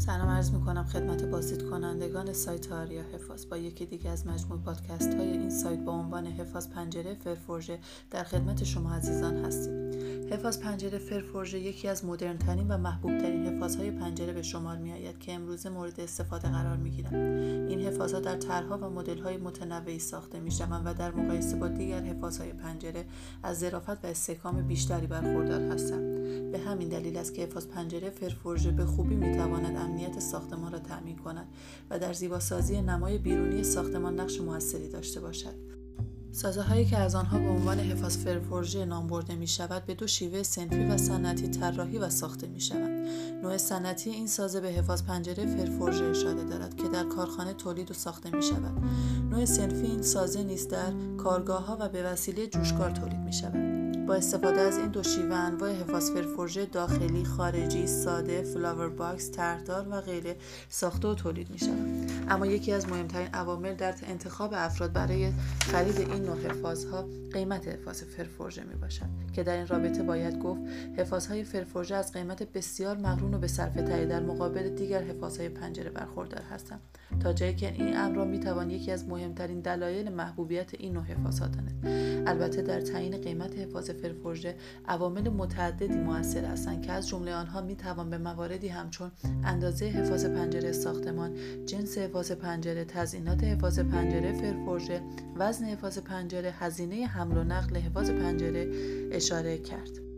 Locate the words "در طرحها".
18.20-18.78